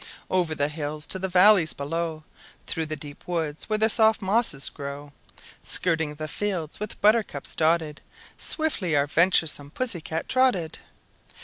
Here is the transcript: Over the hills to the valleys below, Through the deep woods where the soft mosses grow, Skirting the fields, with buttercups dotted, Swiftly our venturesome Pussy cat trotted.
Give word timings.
Over 0.31 0.55
the 0.55 0.67
hills 0.69 1.05
to 1.05 1.19
the 1.19 1.27
valleys 1.29 1.73
below, 1.75 2.23
Through 2.65 2.87
the 2.87 2.95
deep 2.95 3.23
woods 3.27 3.65
where 3.69 3.77
the 3.77 3.87
soft 3.87 4.19
mosses 4.19 4.67
grow, 4.67 5.13
Skirting 5.61 6.15
the 6.15 6.27
fields, 6.27 6.79
with 6.79 6.99
buttercups 7.01 7.53
dotted, 7.53 8.01
Swiftly 8.35 8.95
our 8.95 9.05
venturesome 9.05 9.69
Pussy 9.69 10.01
cat 10.01 10.27
trotted. 10.27 10.79